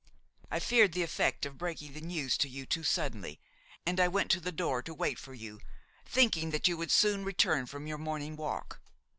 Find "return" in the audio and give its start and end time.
7.23-7.67